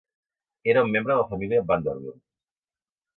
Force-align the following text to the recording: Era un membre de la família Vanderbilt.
Era 0.73 0.83
un 0.87 0.95
membre 0.95 1.13
de 1.13 1.17
la 1.19 1.27
família 1.33 1.61
Vanderbilt. 1.73 2.19